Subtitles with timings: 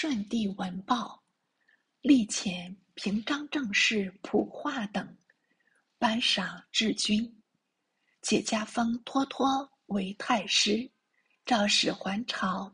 [0.00, 1.24] 舜帝闻报，
[2.02, 5.18] 立遣平章政事普化等
[5.98, 7.42] 颁赏治军，
[8.22, 10.88] 且加封脱脱为太师，
[11.44, 12.72] 诏使还朝，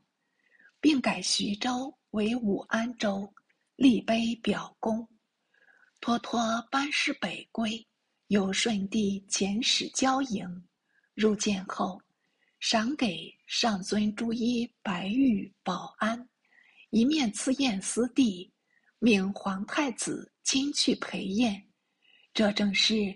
[0.82, 3.32] 并改徐州为武安州，
[3.76, 5.08] 立碑表功。
[6.02, 7.88] 脱脱班师北归，
[8.26, 10.68] 由舜帝遣使交迎，
[11.14, 11.98] 入见后，
[12.60, 16.28] 赏给上尊朱衣白玉宝鞍。
[16.94, 18.48] 一面赐宴司帝，
[19.00, 21.60] 命皇太子亲去陪宴。
[22.32, 23.12] 这正是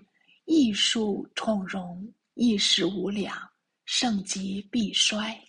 [0.47, 3.39] 艺术宠荣，一时无两，
[3.85, 5.41] 盛极必衰。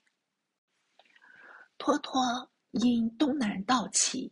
[1.80, 2.22] 脱脱
[2.70, 4.32] 因东南道起，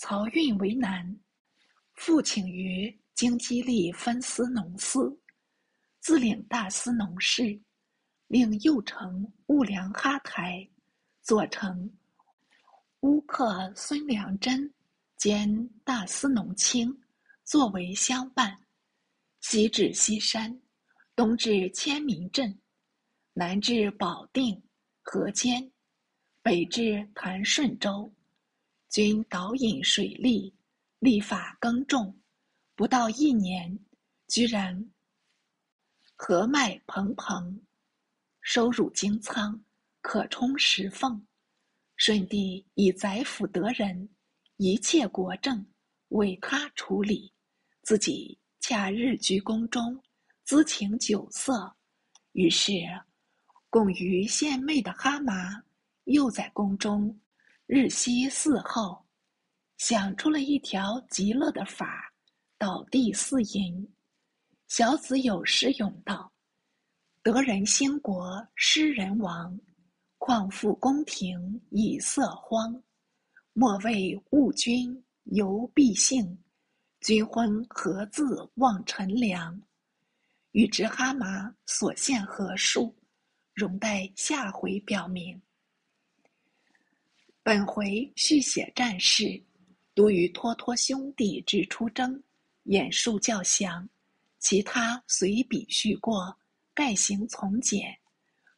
[0.00, 1.16] 漕运为难，
[1.92, 5.16] 复请于京畿吏分司农司，
[6.00, 7.62] 自领大司农事，
[8.26, 10.68] 令右丞兀良哈台，
[11.22, 11.88] 左丞。
[13.04, 14.72] 乌克孙良珍
[15.18, 16.90] 兼大司农卿，
[17.44, 18.58] 作为相伴。
[19.40, 20.58] 西至西山，
[21.14, 22.58] 东至千明镇，
[23.34, 24.58] 南至保定、
[25.02, 25.70] 河间，
[26.40, 28.10] 北至团顺州，
[28.88, 30.56] 均导引水利，
[30.98, 32.18] 立法耕种，
[32.74, 33.78] 不到一年，
[34.28, 34.90] 居然
[36.16, 37.60] 禾麦蓬蓬，
[38.40, 39.62] 收入京仓，
[40.00, 41.22] 可充十俸。
[41.96, 44.08] 舜帝以宰辅得人，
[44.56, 45.64] 一切国政
[46.08, 47.32] 委他处理，
[47.82, 50.02] 自己恰日居宫中，
[50.46, 51.74] 咨请酒色。
[52.32, 52.72] 于是，
[53.70, 55.62] 供于献媚的哈麻
[56.04, 57.16] 又在宫中
[57.66, 59.06] 日夕伺候，
[59.78, 62.12] 想出了一条极乐的法，
[62.58, 63.88] 倒地四淫。
[64.66, 66.32] 小子有诗咏道
[67.22, 69.56] ：“得人兴国，失人亡。”
[70.26, 72.82] 况复宫廷以色荒，
[73.52, 76.38] 莫谓误君犹必幸。
[77.02, 79.60] 君昏何自忘臣良？
[80.52, 82.96] 欲知哈麻所献何数，
[83.52, 85.38] 容待下回表明。
[87.42, 89.38] 本回续写战事，
[89.92, 92.18] 多于托托兄弟之出征，
[92.62, 93.86] 演述较详；
[94.38, 96.34] 其他随笔叙过，
[96.72, 97.94] 概行从简，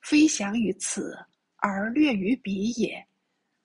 [0.01, 1.19] 非详于此。
[1.67, 3.05] 而略于彼也。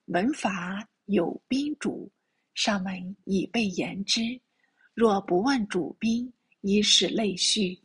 [0.05, 2.11] 文法有宾主，
[2.55, 4.21] 上文已被言之。
[4.95, 7.79] 若不问主宾，以使类序，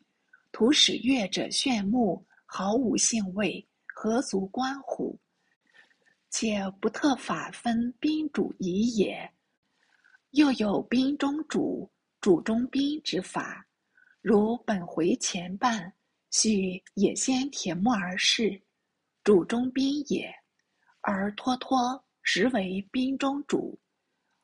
[0.52, 5.18] 徒使阅者炫目，毫无兴味，何足观乎？
[6.30, 9.30] 且不特法分宾主仪也。
[10.30, 11.90] 又有宾中主、
[12.22, 13.66] 主中宾之法，
[14.22, 15.92] 如本回前半，
[16.30, 18.58] 叙也先铁木而事。
[19.26, 20.32] 主中宾也，
[21.00, 23.76] 而脱脱实为宾中主。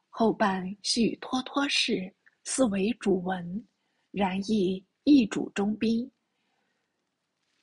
[0.09, 2.13] 后半叙脱脱事，
[2.43, 3.65] 似为主文，
[4.11, 6.11] 然亦亦主中宾。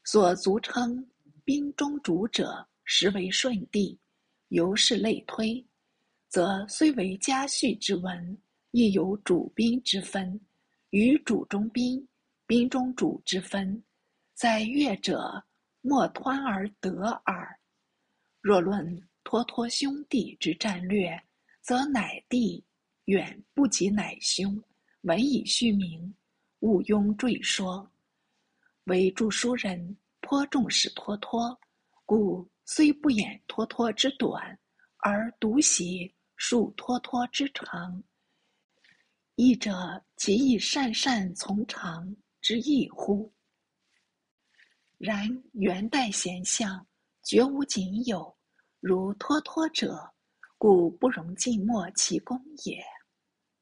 [0.05, 1.05] 所足称
[1.43, 3.99] 宾中主者，实为舜帝。
[4.47, 5.61] 由是类推，
[6.29, 8.41] 则虽为家序之文，
[8.71, 10.39] 亦有主宾之分，
[10.91, 12.07] 与主中宾、
[12.47, 13.83] 宾中主之分，
[14.33, 15.43] 在乐者。
[15.81, 17.59] 莫湍而得耳。
[18.41, 21.21] 若论脱脱兄弟之战略，
[21.61, 22.63] 则乃弟
[23.05, 24.61] 远不及乃兄，
[25.01, 26.13] 文以虚名，
[26.59, 27.89] 毋庸赘说。
[28.85, 31.59] 为著书人颇重视脱脱，
[32.05, 34.57] 故虽不掩脱脱之短，
[34.97, 38.01] 而独喜述脱脱之长。
[39.35, 43.31] 译者其亦善善从长之意乎？
[44.99, 46.85] 然元代贤相
[47.23, 48.35] 绝无仅有
[48.81, 49.97] 如脱脱者，
[50.57, 52.83] 故不容尽没其功也。